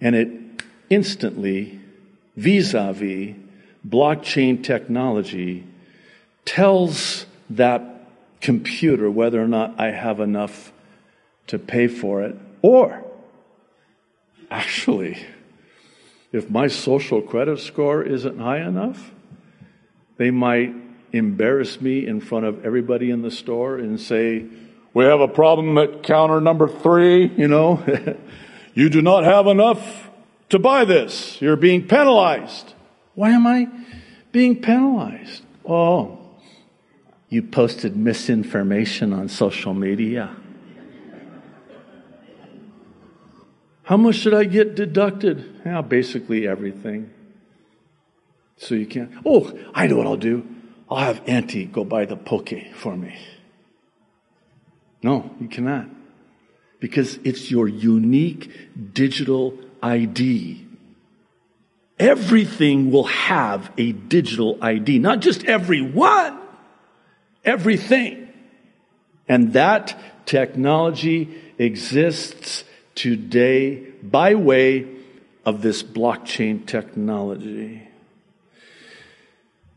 and 0.00 0.16
it 0.16 0.30
instantly, 0.88 1.80
vis 2.34 2.72
a 2.72 2.94
vis 2.94 3.36
blockchain 3.86 4.64
technology, 4.64 5.67
tells 6.44 7.26
that 7.50 8.10
computer 8.40 9.10
whether 9.10 9.42
or 9.42 9.48
not 9.48 9.78
I 9.78 9.90
have 9.90 10.20
enough 10.20 10.72
to 11.48 11.58
pay 11.58 11.88
for 11.88 12.22
it, 12.22 12.36
or 12.62 13.04
actually, 14.50 15.18
if 16.32 16.50
my 16.50 16.68
social 16.68 17.22
credit 17.22 17.58
score 17.58 18.02
isn't 18.02 18.38
high 18.38 18.60
enough, 18.60 19.10
they 20.16 20.30
might 20.30 20.74
embarrass 21.12 21.80
me 21.80 22.06
in 22.06 22.20
front 22.20 22.44
of 22.44 22.64
everybody 22.64 23.10
in 23.10 23.22
the 23.22 23.30
store 23.30 23.78
and 23.78 24.00
say, 24.00 24.44
We 24.92 25.04
have 25.04 25.20
a 25.20 25.28
problem 25.28 25.78
at 25.78 26.02
counter 26.02 26.40
number 26.40 26.68
three, 26.68 27.26
you 27.36 27.48
know. 27.48 27.82
you 28.74 28.90
do 28.90 29.00
not 29.00 29.24
have 29.24 29.46
enough 29.46 30.10
to 30.50 30.58
buy 30.58 30.84
this. 30.84 31.40
You're 31.40 31.56
being 31.56 31.86
penalized. 31.86 32.74
Why 33.14 33.30
am 33.30 33.46
I 33.46 33.68
being 34.32 34.60
penalized? 34.60 35.42
Oh, 35.64 36.17
you 37.28 37.42
posted 37.42 37.96
misinformation 37.96 39.12
on 39.12 39.28
social 39.28 39.74
media. 39.74 40.34
How 43.82 43.96
much 43.96 44.16
should 44.16 44.34
I 44.34 44.44
get 44.44 44.74
deducted? 44.74 45.60
Yeah, 45.64 45.80
basically 45.82 46.46
everything. 46.46 47.10
So 48.56 48.74
you 48.74 48.86
can't. 48.86 49.10
Oh, 49.24 49.56
I 49.74 49.86
know 49.86 49.96
what 49.96 50.06
I'll 50.06 50.16
do. 50.16 50.46
I'll 50.90 50.98
have 50.98 51.22
Auntie 51.26 51.66
go 51.66 51.84
buy 51.84 52.04
the 52.04 52.16
poke 52.16 52.52
for 52.74 52.96
me. 52.96 53.16
No, 55.02 55.30
you 55.40 55.48
cannot. 55.48 55.86
Because 56.80 57.18
it's 57.24 57.50
your 57.50 57.68
unique 57.68 58.94
digital 58.94 59.58
ID. 59.82 60.66
Everything 61.98 62.90
will 62.90 63.04
have 63.04 63.72
a 63.76 63.92
digital 63.92 64.58
ID, 64.62 64.98
not 64.98 65.20
just 65.20 65.44
everyone, 65.44 66.38
everything. 67.48 68.28
And 69.28 69.54
that 69.54 69.98
technology 70.26 71.34
exists 71.58 72.64
today 72.94 73.76
by 74.02 74.34
way 74.34 74.86
of 75.44 75.62
this 75.62 75.82
blockchain 75.82 76.66
technology. 76.66 77.88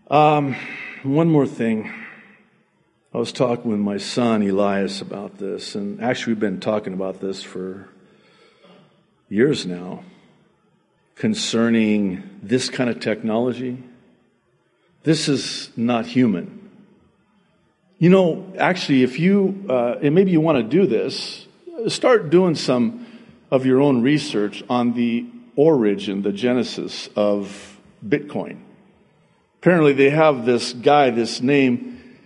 Um, 0.10 0.55
one 1.03 1.29
more 1.29 1.47
thing. 1.47 1.91
I 3.13 3.17
was 3.17 3.31
talking 3.31 3.71
with 3.71 3.79
my 3.79 3.97
son 3.97 4.41
Elias 4.41 5.01
about 5.01 5.38
this, 5.38 5.75
and 5.75 6.01
actually, 6.01 6.34
we've 6.34 6.39
been 6.39 6.60
talking 6.60 6.93
about 6.93 7.19
this 7.19 7.43
for 7.43 7.89
years 9.29 9.65
now 9.65 10.03
concerning 11.15 12.39
this 12.41 12.69
kind 12.69 12.89
of 12.89 12.99
technology. 12.99 13.84
This 15.03 15.27
is 15.27 15.69
not 15.75 16.05
human. 16.05 16.61
You 18.01 18.09
know, 18.09 18.51
actually, 18.57 19.03
if 19.03 19.19
you, 19.19 19.63
uh, 19.69 19.99
and 20.01 20.15
maybe 20.15 20.31
you 20.31 20.41
want 20.41 20.57
to 20.57 20.63
do 20.63 20.87
this, 20.87 21.45
start 21.87 22.31
doing 22.31 22.55
some 22.55 23.05
of 23.51 23.63
your 23.63 23.79
own 23.79 24.01
research 24.01 24.63
on 24.67 24.93
the 24.93 25.27
origin, 25.55 26.23
the 26.23 26.31
genesis 26.31 27.09
of 27.15 27.77
Bitcoin. 28.03 28.57
Apparently, 29.59 29.93
they 29.93 30.09
have 30.09 30.47
this 30.47 30.73
guy, 30.73 31.11
this 31.11 31.41
name. 31.41 32.17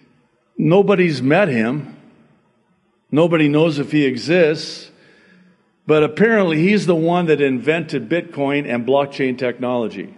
Nobody's 0.57 1.21
met 1.21 1.49
him. 1.49 1.97
Nobody 3.11 3.49
knows 3.49 3.77
if 3.77 3.91
he 3.91 4.05
exists. 4.05 4.89
But 5.85 6.03
apparently, 6.03 6.59
he's 6.59 6.85
the 6.85 6.95
one 6.95 7.25
that 7.25 7.41
invented 7.41 8.07
Bitcoin 8.07 8.65
and 8.65 8.88
blockchain 8.88 9.38
technology. 9.38 10.15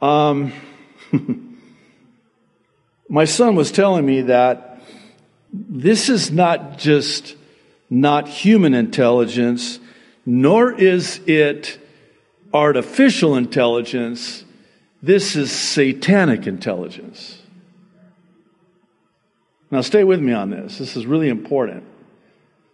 Um, 0.00 0.52
my 3.08 3.24
son 3.24 3.54
was 3.54 3.72
telling 3.72 4.04
me 4.04 4.22
that 4.22 4.80
this 5.52 6.08
is 6.08 6.30
not 6.30 6.78
just 6.78 7.36
not 7.90 8.28
human 8.28 8.74
intelligence, 8.74 9.80
nor 10.26 10.72
is 10.72 11.20
it 11.26 11.78
artificial 12.52 13.36
intelligence 13.36 14.44
this 15.02 15.36
is 15.36 15.52
satanic 15.52 16.46
intelligence. 16.46 17.40
Now, 19.70 19.82
stay 19.82 20.02
with 20.02 20.20
me 20.20 20.32
on 20.32 20.50
this. 20.50 20.78
This 20.78 20.96
is 20.96 21.06
really 21.06 21.28
important. 21.28 21.84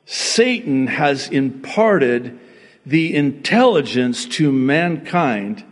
Satan 0.07 0.87
has 0.87 1.29
imparted 1.29 2.39
the 2.87 3.15
intelligence 3.15 4.27
to 4.27 4.53
mankind 4.53 5.65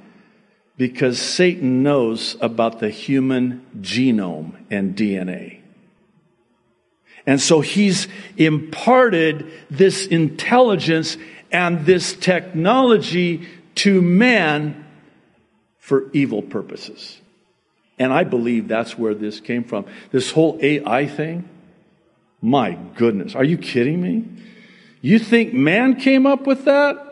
because 0.77 1.21
Satan 1.21 1.83
knows 1.83 2.37
about 2.41 2.81
the 2.81 2.91
human 2.91 3.65
genome 3.81 4.57
and 4.71 4.97
DNA. 4.97 5.61
And 7.27 7.41
so 7.41 7.61
he's 7.61 8.09
imparted 8.37 9.51
this 9.71 10.07
intelligence 10.07 11.17
and 11.53 11.87
this 11.87 12.15
technology 12.15 13.47
to 13.77 14.03
man 14.03 14.85
for 15.79 16.11
evil 16.13 16.43
purposes. 16.43 17.21
And 17.99 18.13
I 18.13 18.25
believe 18.25 18.69
that's 18.69 18.99
where 18.99 19.15
this 19.15 19.39
came 19.41 19.65
from. 19.65 19.85
This 20.11 20.33
whole 20.33 20.59
AI 20.61 21.07
thing, 21.07 21.49
my 22.41 22.73
goodness, 22.97 23.35
are 23.35 23.45
you 23.45 23.59
kidding 23.59 24.01
me? 24.01 24.25
You 25.01 25.19
think 25.19 25.53
man 25.53 25.97
came 25.97 26.27
up 26.27 26.47
with 26.47 26.65
that? 26.65 27.12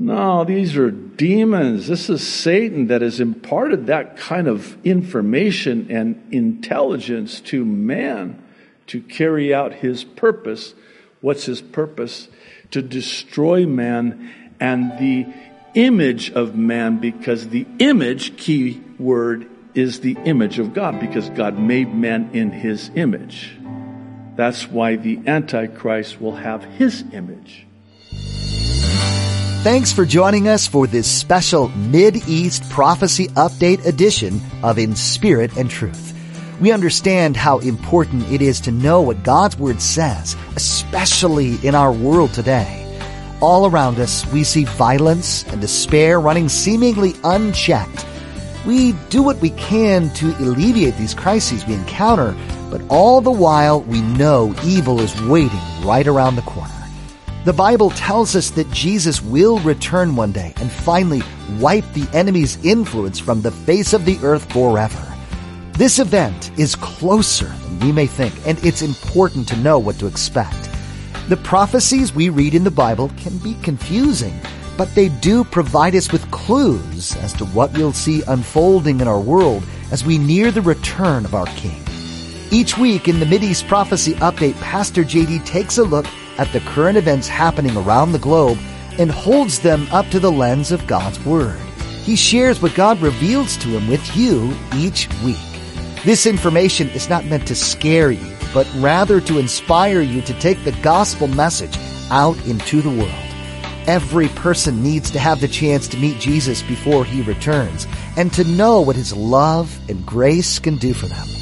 No, 0.00 0.44
these 0.44 0.76
are 0.76 0.92
demons. 0.92 1.88
This 1.88 2.08
is 2.08 2.26
Satan 2.26 2.86
that 2.86 3.02
has 3.02 3.18
imparted 3.18 3.86
that 3.86 4.16
kind 4.16 4.46
of 4.46 4.78
information 4.86 5.88
and 5.90 6.22
intelligence 6.32 7.40
to 7.42 7.64
man 7.64 8.40
to 8.86 9.00
carry 9.00 9.52
out 9.52 9.74
his 9.74 10.04
purpose. 10.04 10.74
What's 11.20 11.46
his 11.46 11.60
purpose? 11.60 12.28
To 12.70 12.82
destroy 12.82 13.66
man 13.66 14.54
and 14.60 14.92
the 14.98 15.26
image 15.74 16.30
of 16.30 16.54
man 16.54 16.98
because 16.98 17.48
the 17.48 17.66
image, 17.80 18.36
key 18.36 18.80
word, 18.98 19.50
is 19.74 20.00
the 20.00 20.16
image 20.24 20.60
of 20.60 20.74
God 20.74 21.00
because 21.00 21.28
God 21.30 21.58
made 21.58 21.92
man 21.92 22.30
in 22.32 22.50
his 22.50 22.90
image. 22.94 23.56
That's 24.36 24.68
why 24.68 24.94
the 24.94 25.20
Antichrist 25.26 26.20
will 26.20 26.36
have 26.36 26.62
his 26.62 27.04
image. 27.12 27.67
Thanks 29.68 29.92
for 29.92 30.06
joining 30.06 30.48
us 30.48 30.66
for 30.66 30.86
this 30.86 31.06
special 31.06 31.68
Mid-East 31.68 32.70
Prophecy 32.70 33.28
Update 33.28 33.84
edition 33.84 34.40
of 34.62 34.78
In 34.78 34.96
Spirit 34.96 35.58
and 35.58 35.68
Truth. 35.68 36.14
We 36.58 36.72
understand 36.72 37.36
how 37.36 37.58
important 37.58 38.32
it 38.32 38.40
is 38.40 38.62
to 38.62 38.72
know 38.72 39.02
what 39.02 39.22
God's 39.22 39.58
Word 39.58 39.82
says, 39.82 40.36
especially 40.56 41.56
in 41.62 41.74
our 41.74 41.92
world 41.92 42.32
today. 42.32 42.82
All 43.42 43.66
around 43.66 43.98
us, 43.98 44.24
we 44.32 44.42
see 44.42 44.64
violence 44.64 45.44
and 45.48 45.60
despair 45.60 46.18
running 46.18 46.48
seemingly 46.48 47.12
unchecked. 47.22 48.06
We 48.66 48.92
do 49.10 49.22
what 49.22 49.36
we 49.42 49.50
can 49.50 50.08
to 50.14 50.34
alleviate 50.38 50.96
these 50.96 51.12
crises 51.12 51.66
we 51.66 51.74
encounter, 51.74 52.34
but 52.70 52.80
all 52.88 53.20
the 53.20 53.30
while 53.30 53.82
we 53.82 54.00
know 54.00 54.54
evil 54.64 54.98
is 54.98 55.20
waiting 55.24 55.60
right 55.84 56.06
around 56.06 56.36
the 56.36 56.42
corner. 56.42 56.77
The 57.48 57.54
Bible 57.54 57.88
tells 57.92 58.36
us 58.36 58.50
that 58.50 58.70
Jesus 58.72 59.22
will 59.22 59.58
return 59.60 60.14
one 60.14 60.32
day 60.32 60.52
and 60.56 60.70
finally 60.70 61.22
wipe 61.58 61.90
the 61.94 62.06
enemy's 62.12 62.62
influence 62.62 63.18
from 63.18 63.40
the 63.40 63.50
face 63.50 63.94
of 63.94 64.04
the 64.04 64.18
earth 64.22 64.52
forever. 64.52 65.16
This 65.72 65.98
event 65.98 66.50
is 66.58 66.74
closer 66.74 67.46
than 67.46 67.80
we 67.80 67.90
may 67.90 68.06
think, 68.06 68.34
and 68.46 68.62
it's 68.62 68.82
important 68.82 69.48
to 69.48 69.56
know 69.56 69.78
what 69.78 69.98
to 69.98 70.06
expect. 70.06 70.68
The 71.30 71.38
prophecies 71.38 72.14
we 72.14 72.28
read 72.28 72.54
in 72.54 72.64
the 72.64 72.70
Bible 72.70 73.10
can 73.16 73.38
be 73.38 73.54
confusing, 73.62 74.38
but 74.76 74.94
they 74.94 75.08
do 75.08 75.42
provide 75.42 75.94
us 75.94 76.12
with 76.12 76.30
clues 76.30 77.16
as 77.16 77.32
to 77.32 77.46
what 77.46 77.72
we'll 77.72 77.94
see 77.94 78.22
unfolding 78.28 79.00
in 79.00 79.08
our 79.08 79.20
world 79.20 79.62
as 79.90 80.04
we 80.04 80.18
near 80.18 80.50
the 80.50 80.60
return 80.60 81.24
of 81.24 81.34
our 81.34 81.46
King. 81.56 81.82
Each 82.50 82.76
week 82.76 83.08
in 83.08 83.20
the 83.20 83.26
Mideast 83.26 83.66
Prophecy 83.68 84.12
Update, 84.16 84.60
Pastor 84.60 85.02
JD 85.02 85.46
takes 85.46 85.78
a 85.78 85.84
look 85.84 86.04
at 86.38 86.52
the 86.52 86.60
current 86.60 86.96
events 86.96 87.28
happening 87.28 87.76
around 87.76 88.12
the 88.12 88.18
globe 88.18 88.58
and 88.98 89.10
holds 89.10 89.60
them 89.60 89.86
up 89.90 90.08
to 90.08 90.18
the 90.20 90.32
lens 90.32 90.72
of 90.72 90.86
God's 90.86 91.22
Word. 91.24 91.60
He 92.04 92.16
shares 92.16 92.62
what 92.62 92.74
God 92.74 93.00
reveals 93.00 93.56
to 93.58 93.68
him 93.68 93.88
with 93.88 94.16
you 94.16 94.56
each 94.74 95.08
week. 95.22 95.36
This 96.04 96.26
information 96.26 96.88
is 96.90 97.08
not 97.08 97.26
meant 97.26 97.46
to 97.48 97.54
scare 97.54 98.10
you 98.10 98.38
but 98.52 98.68
rather 98.76 99.20
to 99.20 99.38
inspire 99.38 100.00
you 100.00 100.22
to 100.22 100.38
take 100.40 100.62
the 100.64 100.72
gospel 100.82 101.28
message 101.28 101.76
out 102.10 102.36
into 102.46 102.80
the 102.80 102.90
world. 102.90 103.12
Every 103.86 104.28
person 104.28 104.82
needs 104.82 105.10
to 105.12 105.18
have 105.18 105.40
the 105.40 105.48
chance 105.48 105.88
to 105.88 105.96
meet 105.96 106.18
Jesus 106.18 106.62
before 106.62 107.04
he 107.04 107.22
returns 107.22 107.86
and 108.16 108.32
to 108.34 108.44
know 108.44 108.80
what 108.80 108.96
his 108.96 109.14
love 109.14 109.78
and 109.88 110.04
grace 110.04 110.58
can 110.58 110.76
do 110.76 110.92
for 110.92 111.06
them. 111.06 111.37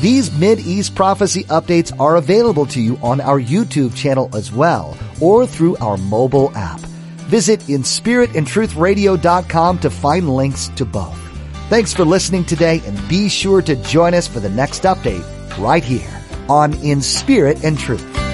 These 0.00 0.32
Mid-East 0.38 0.94
prophecy 0.94 1.44
updates 1.44 1.90
are 1.98 2.16
available 2.16 2.66
to 2.66 2.80
you 2.80 2.98
on 3.02 3.20
our 3.20 3.40
YouTube 3.40 3.96
channel 3.96 4.28
as 4.34 4.52
well 4.52 4.96
or 5.22 5.46
through 5.46 5.78
our 5.78 5.96
mobile 5.96 6.52
app. 6.54 6.80
Visit 7.30 7.60
inspiritandtruthradio.com 7.60 9.78
to 9.78 9.90
find 9.90 10.28
links 10.28 10.68
to 10.76 10.84
both. 10.84 11.18
Thanks 11.70 11.94
for 11.94 12.04
listening 12.04 12.44
today 12.44 12.82
and 12.84 13.08
be 13.08 13.28
sure 13.28 13.62
to 13.62 13.74
join 13.76 14.12
us 14.14 14.28
for 14.28 14.38
the 14.38 14.50
next 14.50 14.82
update 14.82 15.24
right 15.58 15.82
here 15.82 16.22
on 16.48 16.74
In 16.84 17.00
Spirit 17.00 17.64
and 17.64 17.76
Truth. 17.78 18.25